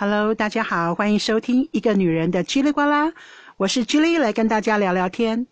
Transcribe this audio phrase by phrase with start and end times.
[0.00, 3.12] Hello，大家好，欢迎收听一个女人的叽里呱啦，
[3.58, 5.46] 我是 Julie，来跟大家聊聊天。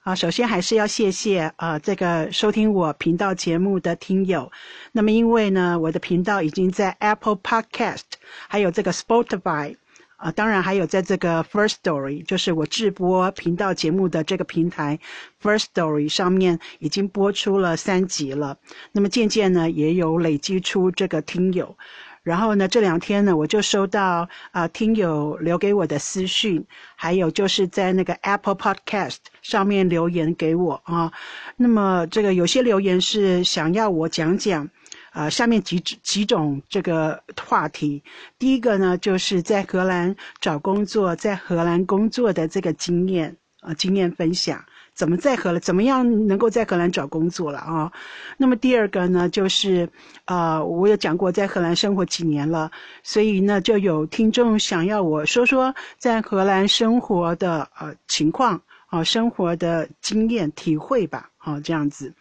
[0.00, 4.50] 好，首先还是要谢谢呃这个收听我频道节目的听友。
[4.90, 8.02] 那么因为呢，我的频道已经在 Apple Podcast，
[8.48, 9.76] 还有这个 Spotify。
[10.18, 14.98] 啊，当然还有在这个 First Story，就是我直播频道节目的这个平台
[15.40, 18.58] First Story 上面已经播出了三集了。
[18.90, 21.76] 那么渐渐呢，也有累积出这个听友。
[22.24, 31.12] 然后呢，这两天呢，我就收到啊听友留给我的私讯，还有就是在那个 Apple Podcast 上面留言给我啊。
[31.56, 34.68] 那么这个有些留言是想要我讲讲。
[35.12, 38.02] 啊，下面几几种这个话题，
[38.38, 44.62] 第一个呢，就是在荷兰找工作，在荷兰工作的这个经验啊，经验分享，
[44.94, 47.90] 怎么在荷兰，怎么样能够在荷兰找工作了啊？
[48.36, 49.88] 那么第二个呢，就是
[50.26, 52.70] 啊，我有讲过在荷兰生活几年了，
[53.02, 62.14] 所以呢，就有听众想要我说说在荷兰生活的呃情况啊，生活的经验体会吧，啊，这样子。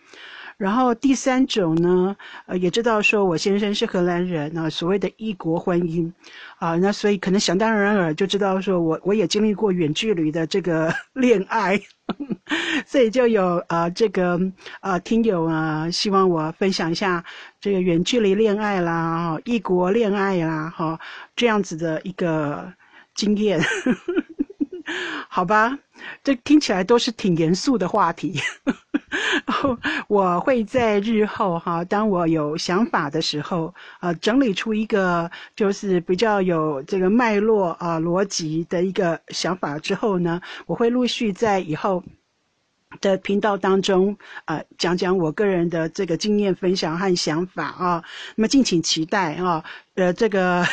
[0.57, 2.15] 然后第三种呢，
[2.47, 6.11] 呃，也知道说我先生是荷兰人啊，所谓的异国婚姻，
[6.57, 11.79] 啊，那所以可能想当然尔就知道说我我也经历过远距离的这个 恋爱，
[12.87, 14.39] 所以就有啊这个
[14.79, 17.23] 啊听友啊希望我分享一下
[17.61, 20.99] 这个远距离恋爱啦，异国恋爱啦，哈
[21.35, 22.73] 这样子的一个
[23.13, 23.61] 经验，
[25.27, 25.77] 好吧，
[26.23, 28.39] 这听起来都是挺严肃的话题。
[30.07, 42.03] 我会在日后哈，当我有想法的时候，呃，整理出一个就是比较有这个脉络啊逻辑的一个想法之后呢，我会陆续在以后
[43.01, 48.03] 的频道当中啊讲讲我个人的这个经验分享和想法啊，
[48.35, 49.63] 那么敬请期待啊，
[49.95, 50.65] 呃，这个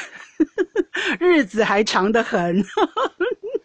[1.19, 2.65] 日子还长得很。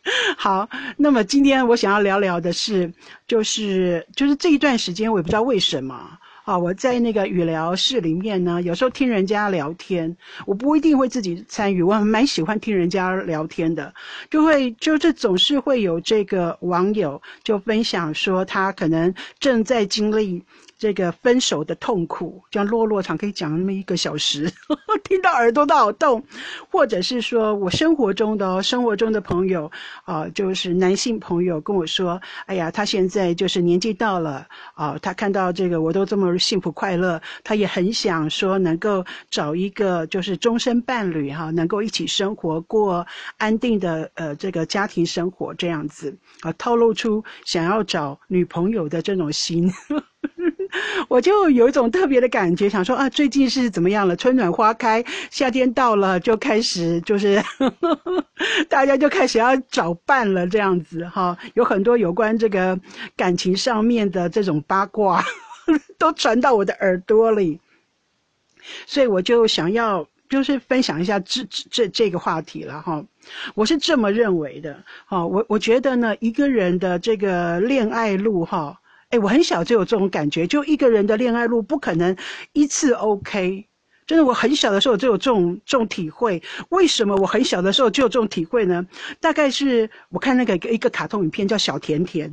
[0.37, 2.91] 好，那么今天我想要聊聊的是，
[3.27, 10.15] 就是就是这一段时间，我也不知道为什么啊，我在那个语聊室里面呢，有时候听人家聊天，
[10.45, 13.93] 我不一定会自己参与，我还蛮喜欢听人家聊天的，
[14.29, 20.43] 就会就是总是会有这个网友就分享说，他可能正在经历。
[20.79, 24.49] 这个分手的痛苦，像落落场可以讲那么一个小时，
[25.03, 26.23] 听到耳朵都好痛。
[26.71, 29.69] 或者是说我生活中的生活中的朋友
[30.05, 43.05] 啊，就是男性朋友跟我说：“哎呀，他现在就是年纪到了啊，他看到这个我都这么幸福快乐，他也很想说能够找一个就是终身伴侣哈，能够一起生活过
[43.37, 49.69] 安定的呃这个家庭生活这样子啊，透露出想要找女朋友的这种心。”
[51.07, 54.15] 我就有一种特别的感觉，想说啊，最近是怎么样了？
[54.15, 57.41] 春暖花开，夏天到了，就开始就是
[58.69, 61.37] 大家就开始要找伴了，这样子哈。
[61.53, 62.79] 有很多有关这个
[63.15, 65.23] 感情上面的这种八卦，
[65.97, 67.59] 都传到我的耳朵里，
[68.85, 73.03] 所以我就想要就是分享一下这这这个话题了哈。
[73.55, 78.79] 我是这么认为的哈，我我觉得呢，一个人的这个恋爱路哈。
[79.09, 82.15] 哎，我很小就有这种感觉，就一个人的恋爱路不可能
[82.53, 83.65] 一次 OK。
[84.05, 86.41] 真的，我很小的时候就有这种这种体会。
[86.69, 88.83] 为什么我很小的时候就有这种体会呢？
[89.19, 92.27] 大概是我看那个一个卡通影片叫《小甜甜》，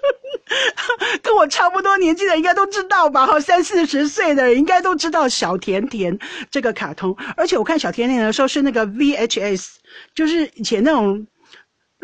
[1.22, 3.26] 跟我差不多年纪的应该都知道吧？
[3.26, 6.18] 哈，三四十岁的应该都知道《小甜甜》
[6.50, 7.14] 这个卡通。
[7.36, 9.66] 而且我看《小甜甜》的时候是那个 VHS，
[10.14, 11.26] 就是以前那种。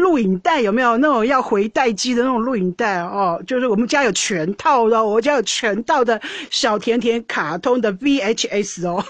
[0.03, 3.43] 录影带有没有那种要回带机的那种录影带哦？
[3.47, 6.21] 就是我们家有全套的，我家有全套的
[6.51, 9.03] 小甜甜卡通的 VHS 哦。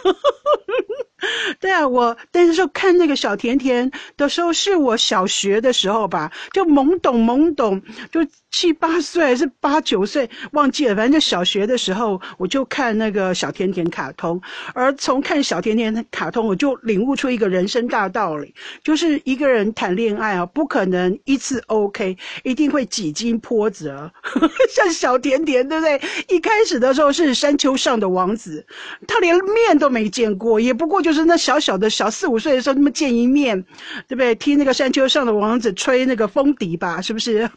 [1.60, 10.96] 对啊，我但是说看那个小甜甜的时候，是我小学的时候吧，就懵懂懵懂，就七八岁还是八九岁，忘记了。
[10.96, 14.40] 反正就小学的时候，我就看那个小甜甜卡通，
[14.74, 18.52] 而从看小甜甜卡通，我就领悟出一个人生大道理，
[18.82, 24.10] 就是一个人谈恋爱啊，不可能一次 OK，一定会几经波折。
[24.74, 26.00] 像小甜甜，对不对？
[26.28, 28.66] 一开始的时候是山丘上的王子，
[29.06, 31.11] 他连面都没见过，也不过就。
[31.12, 33.62] 就是那小小的小四五岁的时候，那么见一面，
[34.08, 34.34] 对不对？
[34.36, 37.40] 听那个山丘上的王子吹那个风笛吧，是不是？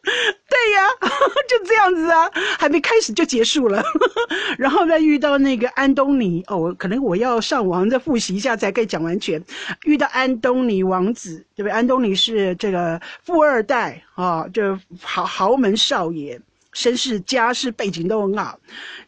[0.00, 0.88] 对呀，
[1.46, 3.82] 就这样子啊，还没开始就结束了。
[4.56, 9.42] 然后再遇到那个安东尼，哦，可能我要上网再复习一下才可以讲完全。
[9.84, 11.70] 遇到安东尼王子，对不对？
[11.70, 16.40] 安东尼是这个富二代啊，就豪豪门少爷，
[16.72, 18.58] 身世家世背景都很好。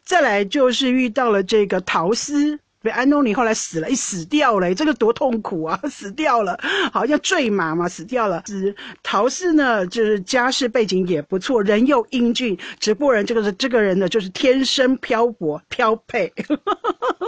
[0.04, 2.58] 再来就是遇到了这个陶斯。
[2.84, 5.80] 被，安东尼后来死了，一死掉了，这个多痛苦啊！
[5.90, 6.58] 死掉了，
[6.92, 8.42] 好像坠马嘛，死掉了。
[8.46, 16.30] 是陶氏呢，就是家世背景也不错，人又英俊，直不人这个是这个人呢，就是天生漂泊飘配，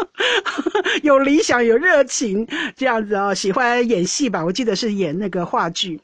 [1.02, 4.44] 有理想，有热情，这样子啊，喜欢演戏吧？
[4.44, 5.98] 我记得是演那个话剧。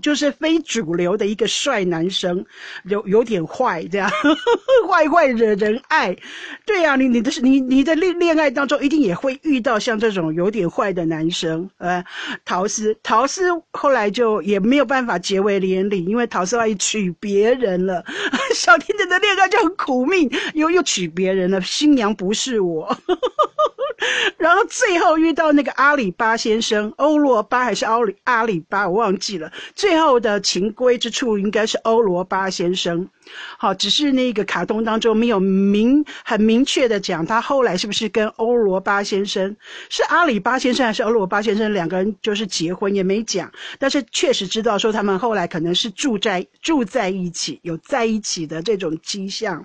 [0.00, 2.44] 就是非主流的一个帅男生，
[2.84, 4.10] 有有点坏，这样
[4.88, 6.16] 坏坏惹人爱。
[6.64, 11.68] 对呀，你你的你你的恋恋爱当中一定也会遇到像这种有点坏的男生。
[11.78, 12.04] 呃，
[12.44, 18.04] 陶斯陶斯后来就也没有办法结为连理，因为陶斯要娶别人了。
[18.54, 22.96] 小甜甜的恋爱就很苦命，又又娶别人了，新娘不是我。
[24.36, 29.50] 然后最后遇到那个阿里巴先生，欧罗巴还是奥里阿里巴，我忘记了。
[29.86, 33.08] 最后的情归之处应该是欧罗巴先生。
[33.58, 39.56] 好，只是那个卡通当中没有明很明确的讲他后来是不是跟欧罗巴先生
[39.88, 49.64] 是阿里巴先生还是欧罗巴先生两个人就是结婚也没讲，但是确实知道说他们后来可能是住在住在一起，有在一起的这种迹象。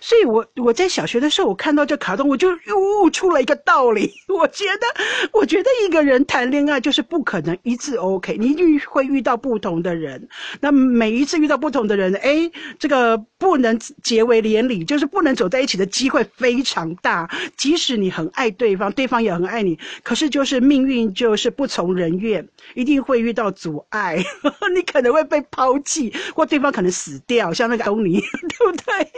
[0.00, 4.12] 所以我我在小学的时候我看到这卡通，我就悟出了一个道理。
[4.28, 4.86] 我觉得
[5.32, 10.28] 我觉得一个人谈恋爱就是不可能一次 OK，你一定会遇到不同的人。
[10.60, 12.97] 那每一次遇到不同的人，哎，这个。
[12.98, 17.30] 呃，不能结为连理，就是不能走在一起的机会非常大。
[17.56, 24.16] 即使你很爱对方，对方也很爱你，可是就是命运就是不从人愿，一定会遇到阻碍。
[24.74, 29.12] 你可能会被抛弃，或对方可能死掉，像那个欧尼，对不对？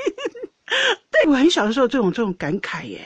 [1.10, 3.00] 对我很小的时候，这种这种感慨耶。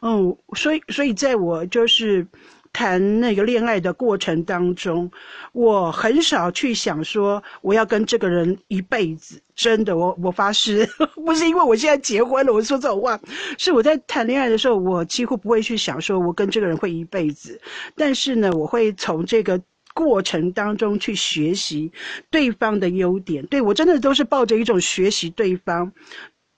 [0.00, 2.26] 嗯，所以所以在我就是。
[2.76, 5.10] 谈那个恋爱的过程当中，
[5.52, 9.40] 我很少去想说我要跟这个人一辈子。
[9.54, 10.86] 真的，我我发誓，
[11.24, 13.18] 不是因为我现在结婚了，我说这种话，
[13.56, 17.58] 是我在谈恋爱的时候，我几乎不会去想说我跟这个人会一辈子。
[17.94, 19.58] 但是呢，我会从这个
[19.94, 21.90] 过程当中去学习
[22.30, 23.46] 对方的优点。
[23.46, 25.90] 对我真的都是抱着一种学习对方。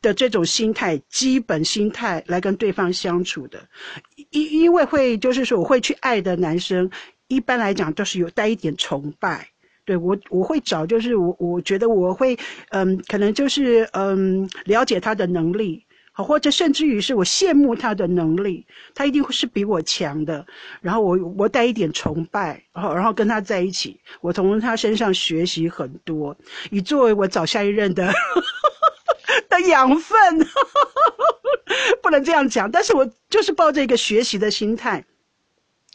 [0.00, 3.58] 的这种心态，基本心态来跟对方相处的，
[4.30, 6.88] 因因为会就是说我会去爱的男生，
[7.26, 9.48] 一般来讲都是有带一点崇拜，
[9.84, 12.38] 对我我会找就是我我觉得我会
[12.70, 18.64] 嗯可能就是嗯了解他的能力，好或者甚至于是我羡慕他的能力，
[18.94, 20.46] 他一定会是比我强的，
[20.80, 26.36] 然后我我带一点崇拜，然后然后跟他在一起，我从他身上学习很多，
[26.70, 28.12] 以作为我找下一任的。
[29.48, 30.18] 的养分，
[32.02, 35.04] 不能这样讲，但是我就是抱着一个学习的心态。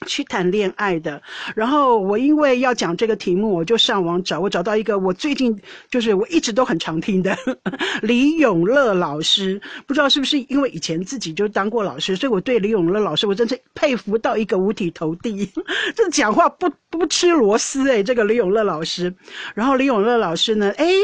[0.05, 1.21] 去谈恋爱的，
[1.55, 5.57] 然后我因为要讲这个题目，我就上网找，我找到一个我最近
[5.89, 7.35] 就是我一直都很常听的
[8.01, 15.49] 李永乐老师，不知道是不是因为以前自己就当过老师，所以我对李永乐老师我真是佩服到一个五体投地，
[15.95, 19.13] 这讲话不不吃螺丝诶，这个李永乐老师。
[19.55, 20.95] 然后李永乐老师呢，诶，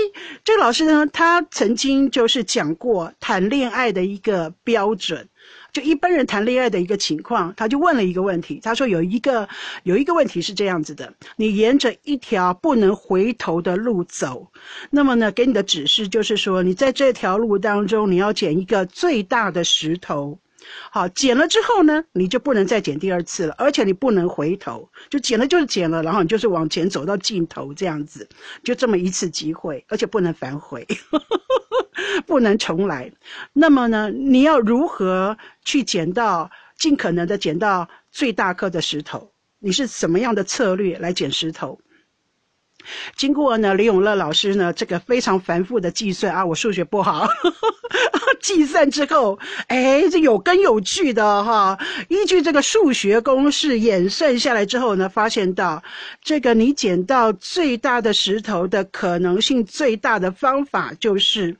[0.43, 5.28] 这个老师呢，他曾经就是讲过谈恋爱的一个标准。
[5.71, 9.47] 就一般人谈恋爱的一个情况，他就问了一个问题，他说有一个
[9.83, 14.47] 有一个问题是这样子的：你沿着一条不能回头的路走，
[14.89, 20.37] 那么呢，给你的指示就是说，你在这条路当中，你要捡一个最大的石头。
[20.91, 28.27] 好，捡了之后呢，你就不能再捡第二次了，而且你不能回头，就捡了就是捡了，然后你就是往前走到尽头这样子，
[28.63, 30.87] 就这么一次机会，而且不能反悔。
[32.25, 33.11] 不能重来，
[33.53, 34.09] 那么呢？
[34.09, 39.33] 你要如何去捡到尽可能的捡到最大颗的石头？
[39.59, 41.79] 你是什么样的策略来捡石头？
[43.15, 47.27] 经过呢，李永乐老师呢这个非常繁复的计算啊，我数学不好，
[48.41, 51.77] 计算之后，哎，这有根有据的哈。
[52.07, 55.81] 依据这个数学公式演算下来之后呢，发现到
[56.23, 61.55] 这个你捡到最大的石头的可能性最大的方法就是。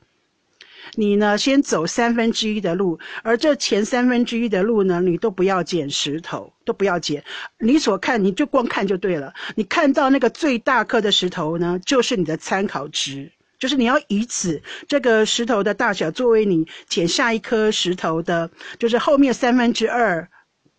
[0.94, 7.22] 你呢，先走三分之一的路，而这前三分之一的路呢，你都不要捡石头，都不要捡。
[7.58, 9.32] 你所看，你就光看就对了。
[9.54, 20.28] 你看到那个最大颗的石头呢，就是你的参考值，就是你要以此这个石头的大小作为你捡下一颗石头的，就是后面三分之二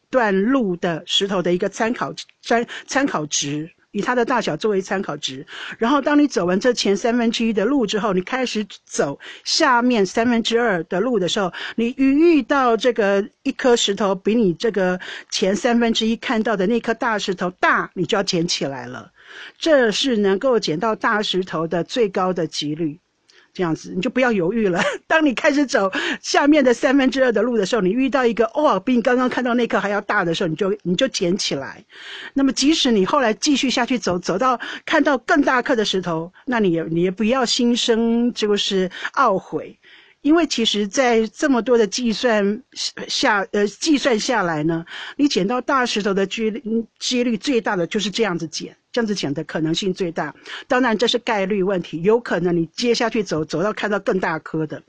[0.09, 3.71] 段路的石头的一个参考参参考值。
[3.91, 5.45] 以它的大小作为参考值，
[5.77, 19.11] 然后当你走完这前三分之一的路之后，你开始走下面三分之二的路的时候，你遇遇到这个一颗石头比你这个前三分之一看到的那颗大石头大，你就要捡起来了。
[19.57, 22.99] 这是能够捡到大石头的最高的几率。
[23.53, 24.81] 这样子，你就不要犹豫了。
[25.07, 25.91] 当你开始走
[26.21, 31.83] 下面的三分之二的路的时候，你遇到一个哦，比你刚刚看到那颗还要大的时候，你就你就捡起来。
[32.33, 39.77] 那么，即使你后来继续下去走，走到看到更大颗的石头，那你也你也不要心生就是懊悔。
[40.21, 42.61] 因为其实，在这么多的计算
[43.07, 44.85] 下，呃，计算下来呢，
[45.17, 50.33] 你捡到大石头的几率，几率最大的就是这样子捡，这样子捡的可能性最大。
[50.67, 54.83] 当然，这是概率问题，有可能你接下去走，走到看到更大颗的，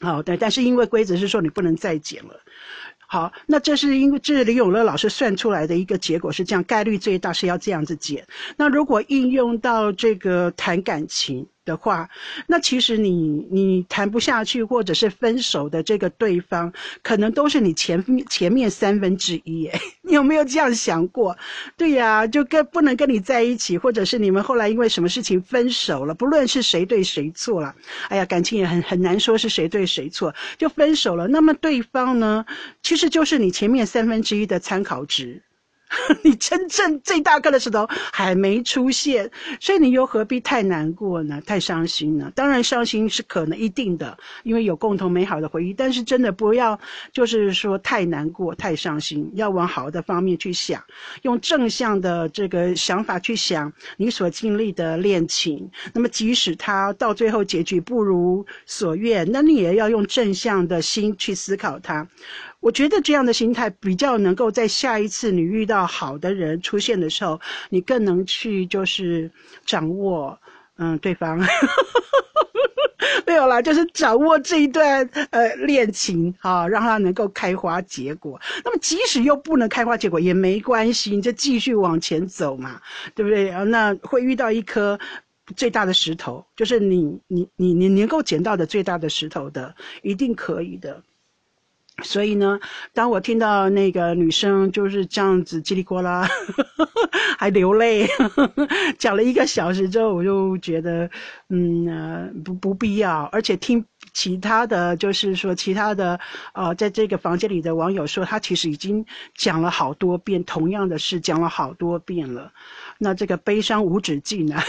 [0.00, 2.40] 好，对，但是因为规则是说你不能再捡了。
[3.12, 8.26] 好，那这是因为这是李永乐老师算出来的一个结果是这样，概率最大是要这样子减。
[8.56, 12.08] 那如果应用到这个谈感情的话，
[12.46, 19.66] 那其实你你谈不下去或者是分手的这个对方，可能都是你前前面三分之一。
[19.66, 21.36] 哎， 你有没有这样想过？
[21.76, 27.74] 对呀，就跟不能跟你在一起，或者是你们后来因为什么事情分手了，不论是谁对谁错了，
[28.08, 31.28] 哎呀，感情也很很难说是谁对谁错，就分手了。
[31.28, 32.46] 那么对方呢，
[32.82, 33.01] 其实。
[33.02, 35.42] 这就是你前面三分之一的参考值。
[36.22, 39.30] 你真正最大个的石头还没出现，
[39.60, 41.38] 所以你又何必太难过呢？
[41.44, 42.32] 太伤心呢？
[42.34, 45.74] 当然伤心是可能一定的，因为有共同美好的回忆。
[45.74, 46.78] 但是真的不要，
[47.12, 50.82] 就是说太难过、太伤心，要往好的方面去想，
[51.22, 55.68] 用正向的这个想法去想你所经历的恋情。
[55.92, 62.08] 那么即使他到最后结局不如所愿，那你也要用正向的心去思考它。
[62.62, 67.40] 我觉得这样的心态比较能够在下一次你遇到好的人出现的时候，
[67.70, 69.28] 你更能去就是
[69.66, 70.38] 掌握，
[70.76, 71.40] 嗯，对方
[73.26, 78.40] 没有啦，就是掌握这一段呃恋情啊，让他能够开花结果。
[78.64, 82.80] 那么即使又不能开花结果也没关系，你就继续往前走嘛，
[83.14, 83.50] 对不对？
[83.50, 84.96] 啊那会遇到一颗
[85.56, 91.02] 最大的石头，就是你你你你能够捡到的最大的石头的，一定可以的。
[92.02, 92.58] 所以呢，
[92.94, 96.26] 当我听到那个女生就是这样子叽里呱啦，
[97.38, 98.08] 还流泪，
[98.98, 101.10] 讲了一个小时之后，我就觉得，
[101.50, 103.24] 嗯，不不必要。
[103.32, 106.18] 而且听其他的就是说，其他的
[106.52, 109.04] 呃，在这个房间里的网友说，他其实已经
[109.34, 112.52] 讲了好多遍同样的事，讲了好多遍了。
[112.98, 114.62] 那这个悲伤无止境啊，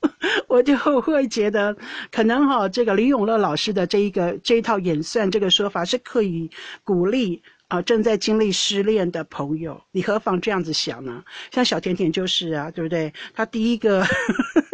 [0.48, 1.76] 我就会觉得，
[2.12, 6.50] 可能哈，这个李永乐老师的这一个这一套演算这个说法是可以
[6.84, 11.24] 鼓励啊正在经历失恋的朋友，你何妨这样子想呢？
[11.50, 13.12] 像小甜甜就是啊，对不对？
[13.34, 14.04] 他第一个。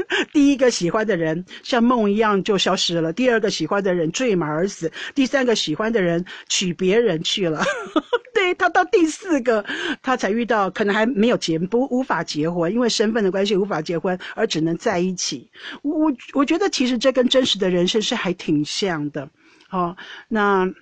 [0.33, 7.63] 第一个喜欢的人像梦一样就消失了，第二个喜欢的人坠马而死，第三个喜欢的人娶别人去了，
[8.35, 9.65] 对他到第四个
[10.03, 15.51] 他才遇到，可能还没有结不无法结婚，因为身份的关系无法结婚，而只能在一起。
[15.83, 19.29] 我我觉得其实这跟真实的人生是还挺像的，
[19.71, 19.97] 哦，
[20.29, 20.73] 那。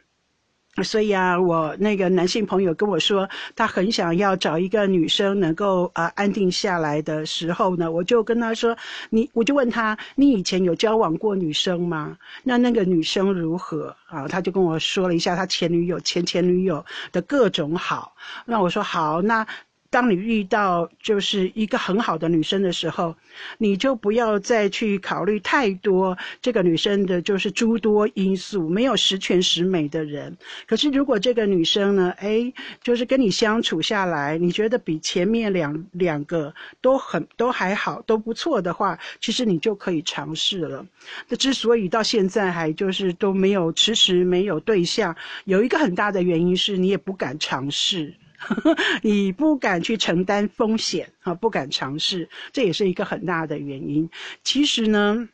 [0.82, 8.76] 所以啊，我那个男性朋友跟我说，他很想要找一个女生能够啊安定下来的时候呢，我就跟他说，
[9.10, 12.16] 你我就问他，你以前有交往过女生吗？
[12.42, 14.26] 那那个女生如何啊？
[14.26, 18.14] 他就跟我说了一下他前女友、前前女友的各种好。
[18.44, 19.46] 那我说好，那。
[19.94, 23.14] 当你遇到就是一个很好的女生的时候，
[23.58, 30.36] 你就不要再去考虑太多这个女生的就是诸多因素，没有十全十美的人。
[30.66, 40.84] 可是如果这个女生呢，哎，就是跟你相处下来，你觉得比前面两两个都很都还好，都不错的话，其实你就可以尝试了。
[41.28, 48.12] 那之所以到现在还就是都没有迟迟没有对象，有一个很大的原因是你也不敢尝试。
[49.02, 54.08] 你不敢去承担风险啊，不敢尝试，这也是一个很大的原因。
[54.42, 55.28] 其实呢，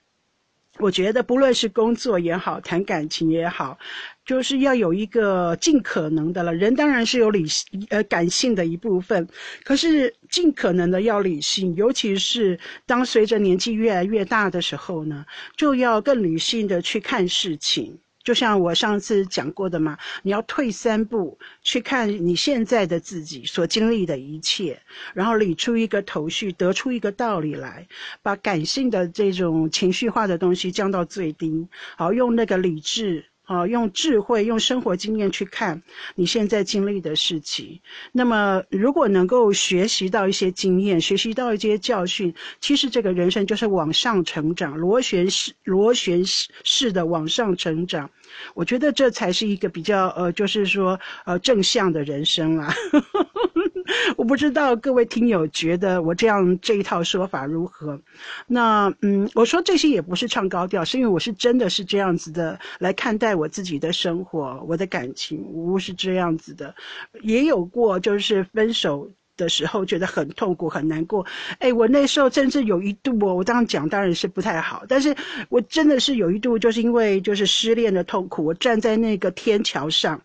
[0.78, 3.78] 我觉得不论是工作也好，谈感情也好，
[4.24, 6.54] 就是要有一个尽可能的了。
[6.54, 9.28] 人当然是有理性呃感性的一部分，
[9.64, 15.26] 可是尽可能的要理性，尤其是当随着年纪越来越大的时候呢，
[15.56, 17.98] 就要更理性的去看事情。
[18.22, 24.80] 就像我上次讲过的嘛，你要退三步去看你现在的自己所经历的一切，
[25.14, 27.86] 然后理出一个头绪，得出一个道理来，
[28.20, 33.29] 把感性的这种情绪化的东西降到最低，好用那个理智。
[33.50, 35.82] 啊，用智慧、用生活经验去看
[36.14, 37.80] 你现在经历的事情。
[38.12, 48.08] 那么，如果能够学习到一些经验，学习到一些教训，其实这个人生就是往上成长，螺旋式、螺旋式的往上成长。
[48.54, 52.72] 我觉得这才是一个比较呃，就是说呃正向的人生啦。
[54.16, 58.00] 我不知道各位听友觉得我这样这一套说法如何？
[58.46, 66.74] 那嗯，我说这些也不是唱高调，是因为我是真的是这样子的来看待我自己的生活，我的感情，我是这样子的，
[67.22, 71.26] 也有过就是分手的时候觉得很痛苦很难过。
[71.58, 75.14] 哎，我那时候甚至有一度哦，我这样讲当然是不太好，但是
[75.48, 80.20] 我真的是有一度就是因为就是失恋的痛苦，我站在那个天桥上。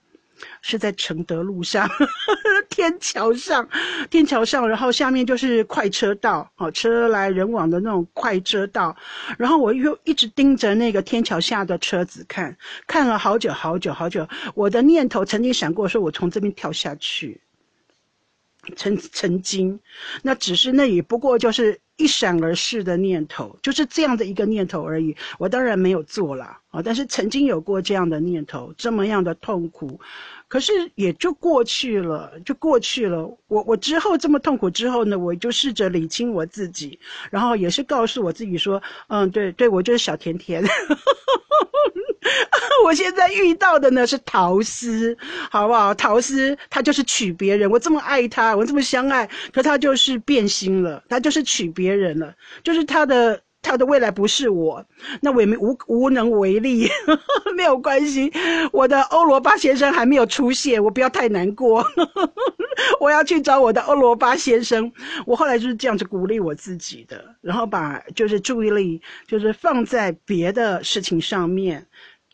[0.62, 1.90] 是在承德路上，
[2.76, 3.66] 天桥上，
[4.10, 8.94] 天桥上，然后下面就是快车道，好车来人往的那种快车道，
[9.38, 17.40] 然后我又一直盯着那个天桥下的车子看，看了好久好久好久，我的念头曾经想过，说我从这边跳下去，
[18.76, 19.80] 曾曾经，
[20.24, 26.58] 那只是那也不过就是一闪而逝的念头，就是这样的一个念头而已，我当然没有做了。
[26.76, 26.82] 啊！
[26.84, 29.98] 但是曾经有过这样的念头，这么样的痛苦，
[30.50, 33.26] 可是也就过去了，就过去了。
[33.48, 37.00] 我我之后这么痛苦之后呢，我就试着理清我自己，
[37.32, 40.62] 然后也是告诉我自己说，嗯，对对，我就是小甜甜。
[42.86, 45.18] 我现在遇到的呢是陶斯，
[45.50, 45.94] 好不好？
[45.94, 53.42] 陶斯他就是娶别人，我这么爱他，我这么相爱，可他就是变心了，他就是娶别人了，就是他的。
[53.68, 54.86] 他的未来不是我，
[55.22, 56.88] 那我也没无无能为力，
[57.58, 58.32] 没有关系。
[58.72, 61.84] 我的欧罗巴先生还没有出现，我不要太难过。
[63.02, 64.92] 我要去找我的欧罗巴先生。
[65.26, 71.84] 我后来就是这样子鼓励我自己的，然后把就是注意力就是放在别的事情上面。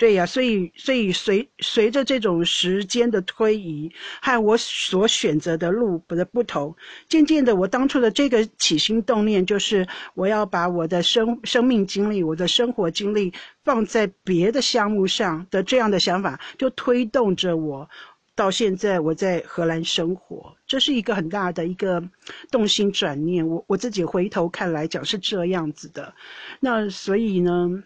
[0.02, 3.88] 对呀，所以所以随随着这种时间的推移
[4.20, 6.76] 和我所选择的路的不同，
[7.08, 13.32] 渐渐的，我当初的这个起心动念就是我要把我的生生命经历、我的生活经历
[13.64, 17.88] 放在别的项目上的这样的想法，就推动着我
[18.36, 22.04] 到现在我在荷兰生活，这是一个很大的一个
[22.50, 23.48] 动心转念。
[23.48, 26.12] 我我自己回头看来讲是这样子的，
[26.60, 27.84] 那所以呢？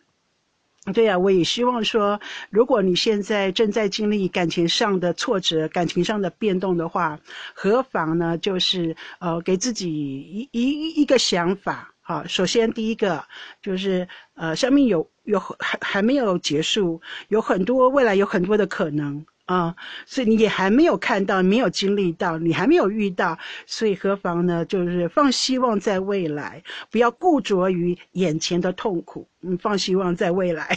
[0.93, 2.19] 对呀，我也希望说，
[2.51, 7.19] 如果你现在正在经历感情上的挫折、感情上的变动的话，
[7.55, 8.37] 何妨呢？
[8.37, 11.91] 就是呃，给自己一一一个想法。
[12.01, 13.23] 好，首先第一个
[13.63, 19.25] 就是呃，生命有有还还没有结束，有很多未来有很多的可能。
[19.45, 24.65] 啊，所以你也还没有看到，没有经历到，你还没有遇到，所以何妨呢？
[24.65, 29.27] 就是放希望在未来，不要固着于眼前的痛苦。
[29.47, 30.75] 嗯，放希望在未来，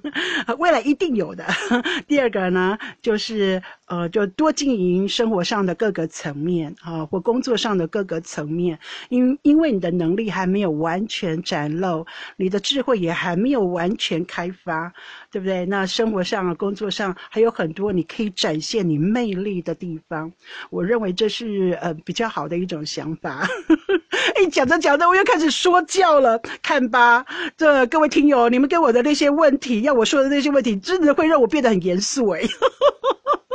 [0.58, 1.44] 未来一定有的。
[2.08, 14.92] 第二个呢，就是呃，就多经营生活上的各个层面啊，或工作上的各个层面，因因为你的能力还没有完全展露，你的智慧也还没有完全开发。
[15.30, 15.66] 对不对？
[15.66, 20.32] 那生活上、工作上还有很多你可以展现你魅力的地方。
[20.70, 23.46] 我认为这是呃比较好的一种想法。
[24.34, 27.24] 哎，讲着讲着我又开始说教了，看吧，
[27.56, 32.40] 这各位听友，你们给我的那些问题，要我说的那些问题，真的会让我变得很严肃哎。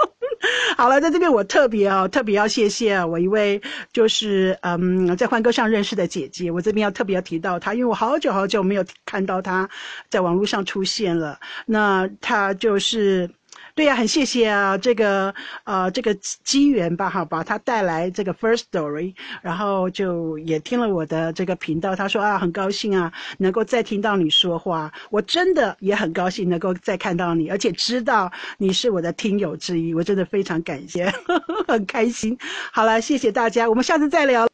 [0.77, 9.69] 好了，在这边我特别哦，特别要谢谢我一位就是嗯，在欢歌上认识的姐姐，我这边要特别要提到她，因为我好久好久没有看到她
[10.09, 11.39] 在网络上出现了。
[11.65, 13.29] 那她就是。
[13.75, 32.37] 对呀，很谢谢啊，这个呃，这个机缘吧，哈，把他带来这个 first story，然后就也听了我的这个频道，他说啊，很高兴啊，能够再听到你说话，我真的也很高兴能够再看到你，而且知道你是我的听友之一，我真的非常感谢，呵 呵很开心。
[32.71, 34.50] 好了，谢谢大家，我们下次再聊。